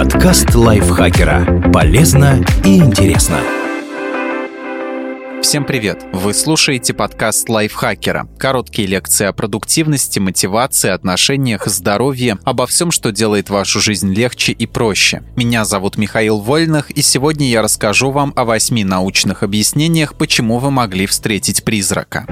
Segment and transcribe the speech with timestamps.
[0.00, 1.70] Подкаст лайфхакера.
[1.74, 3.36] Полезно и интересно.
[5.42, 6.06] Всем привет!
[6.14, 8.26] Вы слушаете подкаст лайфхакера.
[8.38, 14.64] Короткие лекции о продуктивности, мотивации, отношениях, здоровье, обо всем, что делает вашу жизнь легче и
[14.64, 15.22] проще.
[15.36, 20.70] Меня зовут Михаил Вольных, и сегодня я расскажу вам о восьми научных объяснениях, почему вы
[20.70, 22.24] могли встретить призрака.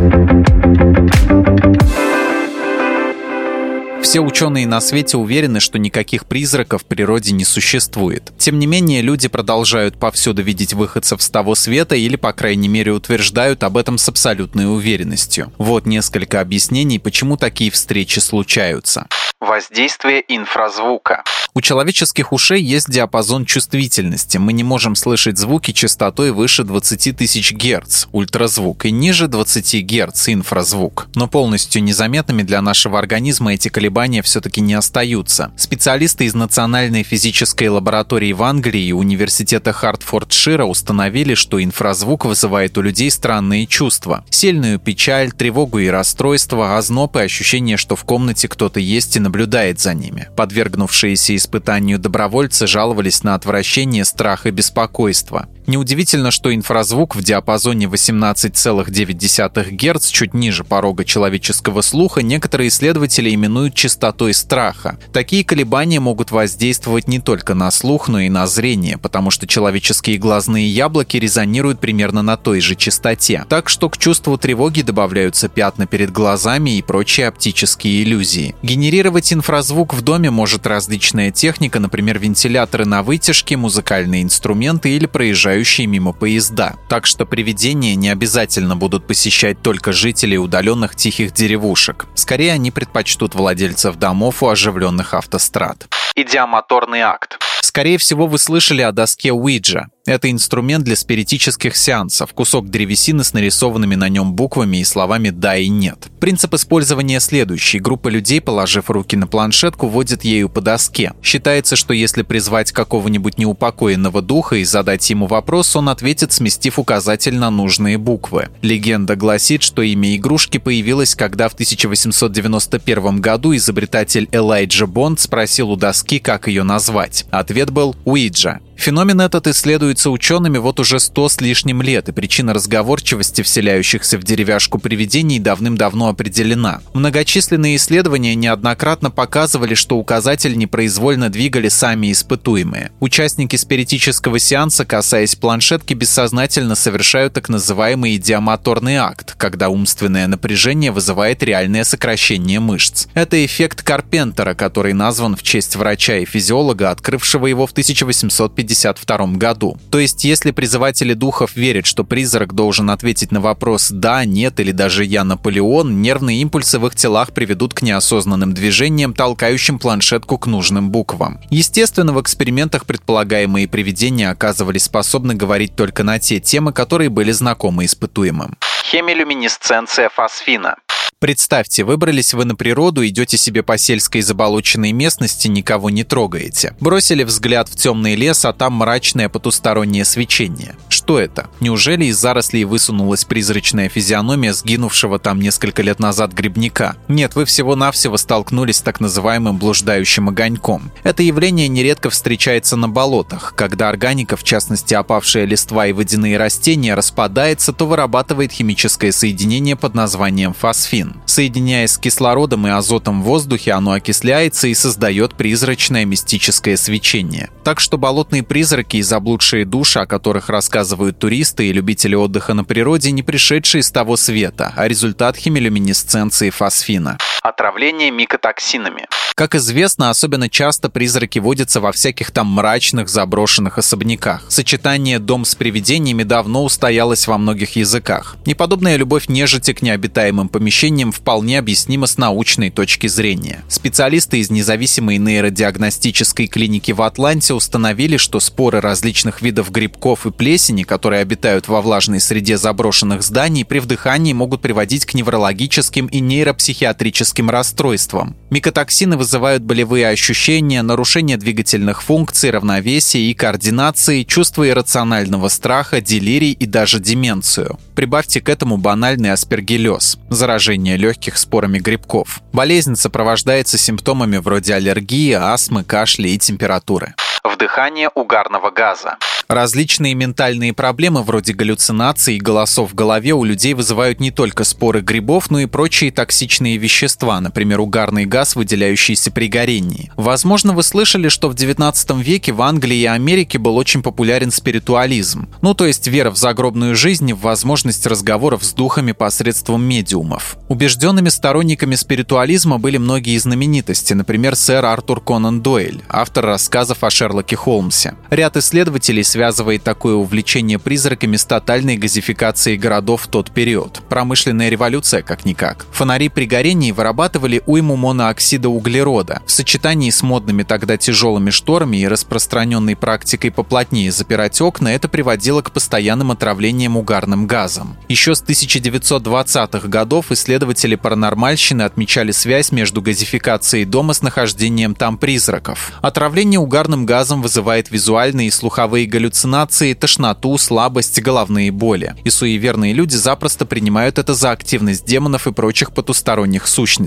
[4.02, 8.32] Все ученые на свете уверены, что никаких призраков в природе не существует.
[8.38, 12.92] Тем не менее, люди продолжают повсюду видеть выходцев с того света или, по крайней мере,
[12.92, 15.52] утверждают об этом с абсолютной уверенностью.
[15.58, 19.06] Вот несколько объяснений, почему такие встречи случаются.
[19.40, 21.22] Воздействие инфразвука.
[21.54, 24.36] У человеческих ушей есть диапазон чувствительности.
[24.36, 30.28] Мы не можем слышать звуки частотой выше 20 тысяч Гц, ультразвук, и ниже 20 Гц,
[30.28, 31.06] инфразвук.
[31.14, 35.52] Но полностью незаметными для нашего организма эти колебания все-таки не остаются.
[35.56, 42.82] Специалисты из Национальной физической лаборатории в Англии и Университета Хартфордшира установили, что инфразвук вызывает у
[42.82, 44.24] людей странные чувства.
[44.30, 49.78] Сильную печаль, тревогу и расстройство, озноб и ощущение, что в комнате кто-то есть и наблюдает
[49.78, 50.28] за ними.
[50.36, 55.48] Подвергнувшиеся испытанию добровольцы жаловались на отвращение, страх и беспокойство.
[55.68, 63.74] Неудивительно, что инфразвук в диапазоне 18,9 Гц, чуть ниже порога человеческого слуха, некоторые исследователи именуют
[63.74, 64.98] частотой страха.
[65.12, 70.16] Такие колебания могут воздействовать не только на слух, но и на зрение, потому что человеческие
[70.16, 73.44] глазные яблоки резонируют примерно на той же частоте.
[73.50, 78.54] Так что к чувству тревоги добавляются пятна перед глазами и прочие оптические иллюзии.
[78.62, 85.57] Генерировать инфразвук в доме может различная техника, например, вентиляторы на вытяжке, музыкальные инструменты или проезжающие
[85.58, 86.76] проезжающие мимо поезда.
[86.88, 92.06] Так что привидения не обязательно будут посещать только жителей удаленных тихих деревушек.
[92.14, 95.88] Скорее, они предпочтут владельцев домов у оживленных автострад.
[96.14, 97.38] Идиомоторный акт.
[97.60, 99.86] Скорее всего, вы слышали о доске Ouija.
[100.08, 105.58] Это инструмент для спиритических сеансов, кусок древесины с нарисованными на нем буквами и словами «да»
[105.58, 106.08] и «нет».
[106.18, 107.78] Принцип использования следующий.
[107.78, 111.12] Группа людей, положив руки на планшетку, водит ею по доске.
[111.22, 117.36] Считается, что если призвать какого-нибудь неупокоенного духа и задать ему вопрос, он ответит, сместив указатель
[117.36, 118.48] на нужные буквы.
[118.62, 125.76] Легенда гласит, что имя игрушки появилось, когда в 1891 году изобретатель Элайджа Бонд спросил у
[125.76, 127.26] доски, как ее назвать.
[127.30, 128.60] Ответ был «Уиджа».
[128.78, 134.22] Феномен этот исследуется учеными вот уже сто с лишним лет, и причина разговорчивости вселяющихся в
[134.22, 136.80] деревяшку привидений давным-давно определена.
[136.94, 142.92] Многочисленные исследования неоднократно показывали, что указатель непроизвольно двигали сами испытуемые.
[143.00, 151.42] Участники спиритического сеанса, касаясь планшетки, бессознательно совершают так называемый идиомоторный акт, когда умственное напряжение вызывает
[151.42, 153.08] реальное сокращение мышц.
[153.14, 159.38] Это эффект Карпентера, который назван в честь врача и физиолога, открывшего его в 1850 1952
[159.38, 159.78] году.
[159.90, 164.72] То есть, если призыватели духов верят, что призрак должен ответить на вопрос «да», «нет» или
[164.72, 170.46] даже «я Наполеон», нервные импульсы в их телах приведут к неосознанным движениям, толкающим планшетку к
[170.46, 171.40] нужным буквам.
[171.50, 177.84] Естественно, в экспериментах предполагаемые привидения оказывались способны говорить только на те темы, которые были знакомы
[177.84, 178.56] испытуемым.
[178.90, 180.76] Хемилюминесценция фосфина
[181.20, 186.76] Представьте, выбрались вы на природу, идете себе по сельской заболоченной местности, никого не трогаете.
[186.78, 190.76] Бросили взгляд в темный лес, а там мрачное потустороннее свечение.
[190.88, 191.50] Что это?
[191.58, 196.94] Неужели из зарослей высунулась призрачная физиономия сгинувшего там несколько лет назад грибника?
[197.08, 200.92] Нет, вы всего-навсего столкнулись с так называемым блуждающим огоньком.
[201.02, 203.54] Это явление нередко встречается на болотах.
[203.56, 209.96] Когда органика, в частности опавшая листва и водяные растения, распадается, то вырабатывает химическое соединение под
[209.96, 211.22] названием фосфин оксиген.
[211.26, 217.50] Соединяясь с кислородом и азотом в воздухе, оно окисляется и создает призрачное мистическое свечение.
[217.64, 222.64] Так что болотные призраки и заблудшие души, о которых рассказывают туристы и любители отдыха на
[222.64, 227.18] природе, не пришедшие с того света, а результат химилюминесценции фосфина.
[227.42, 229.06] Отравление микотоксинами.
[229.36, 234.42] Как известно, особенно часто призраки водятся во всяких там мрачных заброшенных особняках.
[234.48, 238.36] Сочетание «дом с привидениями» давно устоялось во многих языках.
[238.46, 243.62] Неподобная любовь нежити к необитаемым помещениям вполне объяснима с научной точки зрения.
[243.68, 250.82] Специалисты из независимой нейродиагностической клиники в Атланте установили, что споры различных видов грибков и плесени,
[250.82, 257.27] которые обитают во влажной среде заброшенных зданий, при вдыхании могут приводить к неврологическим и нейропсихиатрическим
[257.36, 258.36] расстройствам.
[258.50, 266.66] Микотоксины вызывают болевые ощущения, нарушение двигательных функций, равновесия и координации, чувство иррационального страха, делирий и
[266.66, 267.78] даже деменцию.
[267.94, 272.40] Прибавьте к этому банальный аспергиллез– заражение легких спорами грибков.
[272.52, 277.14] Болезнь сопровождается симптомами вроде аллергии, астмы, кашля и температуры.
[277.44, 279.16] Вдыхание угарного газа.
[279.48, 285.00] Различные ментальные проблемы вроде галлюцинаций и голосов в голове у людей вызывают не только споры
[285.00, 290.10] грибов, но и прочие токсичные вещества, например, угарный газ, выделяющийся при горении.
[290.16, 295.48] Возможно, вы слышали, что в 19 веке в Англии и Америке был очень популярен спиритуализм.
[295.62, 300.56] Ну, то есть вера в загробную жизнь и в возможность разговоров с духами посредством медиумов.
[300.68, 307.56] Убежденными сторонниками спиритуализма были многие знаменитости, например, сэр Артур Конан Дойль, автор рассказов о Шерлоке
[307.56, 308.14] Холмсе.
[308.30, 314.02] Ряд исследователей связывает такое увлечение призраками с тотальной газификацией городов в тот период.
[314.08, 315.86] Промышленная революция как-никак.
[315.92, 319.40] Фонари при горении вырабатывали уйму монооксида углерода.
[319.46, 325.62] В сочетании с модными тогда тяжелыми шторами и распространенной практикой поплотнее запирать окна это приводило
[325.62, 327.96] к постоянным отравлениям угарным газом.
[328.08, 335.92] Еще с 1920-х годов исследователи паранормальщины отмечали связь между газификацией дома с нахождением там призраков.
[336.02, 342.14] Отравление угарным газом вызывает визуальные и слуховые галлюцинации тошноту, слабость, головные боли.
[342.24, 346.97] И суеверные люди запросто принимают это за активность демонов и прочих потусторонних сущностей.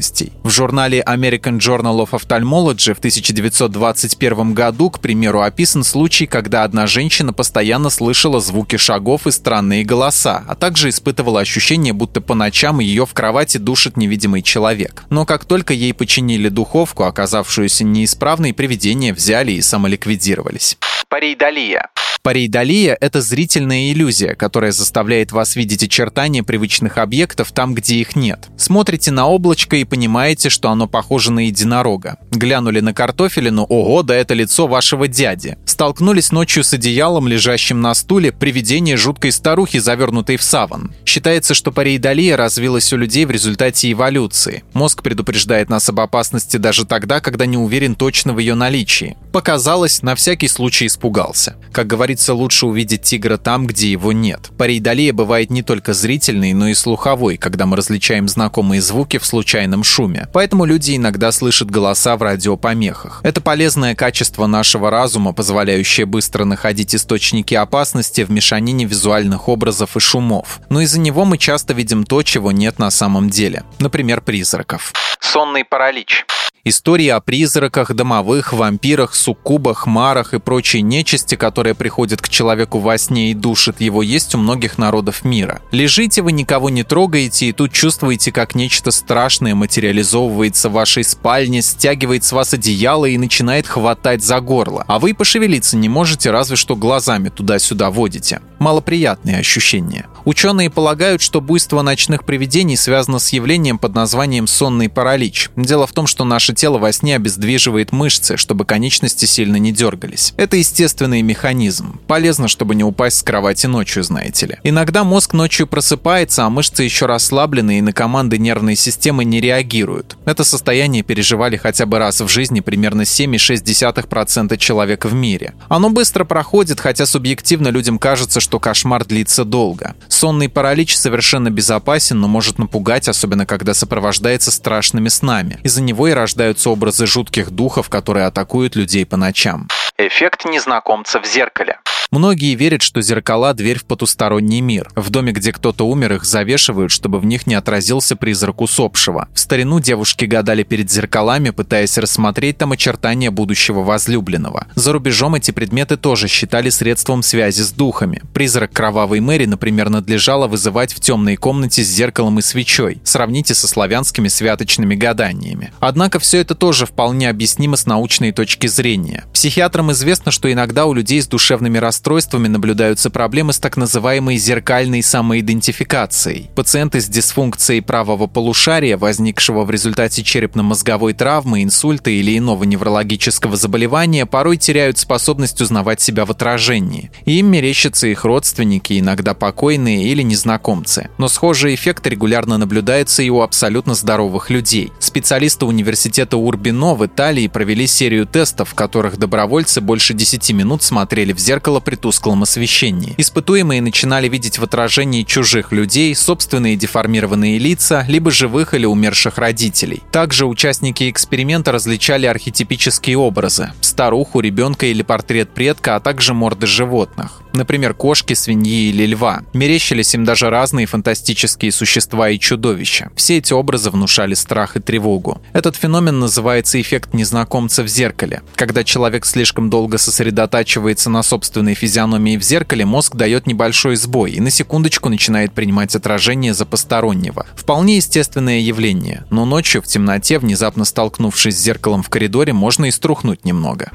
[0.43, 6.87] В журнале American Journal of Ophthalmology в 1921 году, к примеру, описан случай, когда одна
[6.87, 12.79] женщина постоянно слышала звуки шагов и странные голоса, а также испытывала ощущение, будто по ночам
[12.79, 15.03] ее в кровати душит невидимый человек.
[15.09, 20.77] Но как только ей починили духовку, оказавшуюся неисправной, привидения взяли и самоликвидировались.
[21.09, 21.89] Парейдалия.
[22.23, 28.47] Парейдалия— это зрительная иллюзия, которая заставляет вас видеть очертания привычных объектов там, где их нет.
[28.57, 32.17] Смотрите на облачко и понимаете, что оно похоже на единорога.
[32.29, 35.57] Глянули на картофелину— ого, да это лицо вашего дяди.
[35.65, 40.93] Столкнулись ночью с одеялом, лежащим на стуле, привидение жуткой старухи, завернутой в саван.
[41.05, 44.63] Считается, что парейдалия развилась у людей в результате эволюции.
[44.73, 49.17] Мозг предупреждает нас об опасности даже тогда, когда не уверен точно в ее наличии.
[49.31, 51.55] Показалось, на всякий случай испугался.
[51.71, 54.51] Как говорится, лучше увидеть тигра там, где его нет.
[54.57, 59.85] Парейдалия бывает не только зрительной, но и слуховой, когда мы различаем знакомые звуки в случайном
[59.85, 60.27] шуме.
[60.33, 63.21] Поэтому люди иногда слышат голоса в радиопомехах.
[63.23, 70.01] Это полезное качество нашего разума, позволяющее быстро находить источники опасности в мешанине визуальных образов и
[70.01, 70.59] шумов.
[70.67, 73.63] Но из-за него мы часто видим то, чего нет на самом деле.
[73.79, 74.91] Например, призраков.
[75.21, 76.25] Сонный паралич.
[76.63, 82.99] Истории о призраках, домовых, вампирах, суккубах, марах и прочей нечисти, которая приходит к человеку во
[82.99, 85.59] сне и душит его, есть у многих народов мира.
[85.71, 91.63] Лежите вы, никого не трогаете, и тут чувствуете, как нечто страшное материализовывается в вашей спальне,
[91.63, 94.85] стягивает с вас одеяло и начинает хватать за горло.
[94.87, 98.39] А вы пошевелиться не можете, разве что глазами туда-сюда водите.
[98.59, 100.05] Малоприятные ощущения.
[100.25, 105.49] Ученые полагают, что буйство ночных привидений связано с явлением под названием сонный паралич.
[105.55, 110.33] Дело в том, что наше тело во сне обездвиживает мышцы, чтобы конечности сильно не дергались.
[110.37, 111.99] Это естественный механизм.
[112.07, 114.57] Полезно, чтобы не упасть с кровати ночью, знаете ли.
[114.63, 120.17] Иногда мозг ночью просыпается, а мышцы еще расслаблены и на команды нервной системы не реагируют.
[120.25, 125.53] Это состояние переживали хотя бы раз в жизни примерно 7,6% человек в мире.
[125.67, 129.95] Оно быстро проходит, хотя субъективно людям кажется, что кошмар длится долго.
[130.11, 135.59] Сонный паралич совершенно безопасен, но может напугать, особенно когда сопровождается страшными снами.
[135.63, 139.69] Из-за него и рождаются образы жутких духов, которые атакуют людей по ночам.
[139.97, 141.79] Эффект незнакомца в зеркале.
[142.13, 144.89] Многие верят, что зеркала– дверь в потусторонний мир.
[144.97, 149.29] В доме, где кто-то умер, их завешивают, чтобы в них не отразился призрак усопшего.
[149.33, 154.67] В старину девушки гадали перед зеркалами, пытаясь рассмотреть там очертания будущего возлюбленного.
[154.75, 158.21] За рубежом эти предметы тоже считали средством связи с духами.
[158.33, 162.99] Призрак кровавой Мэри, например, надлежало вызывать в темной комнате с зеркалом и свечой.
[163.05, 165.71] Сравните со славянскими святочными гаданиями.
[165.79, 169.23] Однако все это тоже вполне объяснимо с научной точки зрения.
[169.33, 174.37] Психиатрам известно, что иногда у людей с душевными расстройствами расстройствами наблюдаются проблемы с так называемой
[174.37, 176.49] зеркальной самоидентификацией.
[176.55, 184.25] Пациенты с дисфункцией правого полушария, возникшего в результате черепно-мозговой травмы, инсульта или иного неврологического заболевания,
[184.25, 187.11] порой теряют способность узнавать себя в отражении.
[187.25, 191.09] Им мерещатся их родственники, иногда покойные или незнакомцы.
[191.19, 194.91] Но схожий эффект регулярно наблюдается и у абсолютно здоровых людей.
[194.99, 201.31] Специалисты университета Урбино в Италии провели серию тестов, в которых добровольцы больше 10 минут смотрели
[201.31, 203.15] в зеркало при тусклом освещении.
[203.17, 210.01] Испытуемые начинали видеть в отражении чужих людей собственные деформированные лица, либо живых или умерших родителей.
[210.09, 217.40] Также участники эксперимента различали архетипические образы старуху, ребенка или портрет предка, а также морды животных.
[217.53, 219.41] Например, кошки, свиньи или льва.
[219.53, 223.11] Мерещились им даже разные фантастические существа и чудовища.
[223.15, 225.41] Все эти образы внушали страх и тревогу.
[225.53, 228.41] Этот феномен называется эффект незнакомца в зеркале.
[228.55, 234.39] Когда человек слишком долго сосредотачивается на собственной физиономии в зеркале, мозг дает небольшой сбой и
[234.39, 237.45] на секундочку начинает принимать отражение за постороннего.
[237.55, 242.91] Вполне естественное явление, но ночью в темноте, внезапно столкнувшись с зеркалом в коридоре, можно и
[242.91, 243.91] струхнуть немного.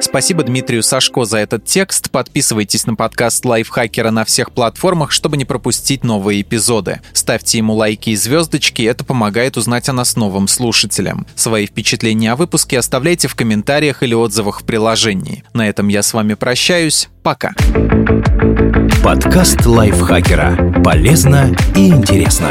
[0.00, 2.10] Спасибо Дмитрию Сашко за этот текст.
[2.10, 7.00] Подписывайтесь на подкаст Лайфхакера на всех платформах, чтобы не пропустить новые эпизоды.
[7.12, 11.26] Ставьте ему лайки и звездочки, это помогает узнать о нас новым слушателям.
[11.34, 15.44] Свои впечатления о выпуске оставляйте в комментариях или отзывах в приложении.
[15.52, 17.08] На этом я с вами прощаюсь.
[17.22, 17.52] Пока.
[19.02, 20.82] Подкаст Лайфхакера.
[20.82, 22.50] Полезно и интересно.